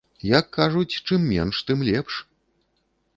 [0.39, 2.13] Як кажуць, чым менш, тым лепш!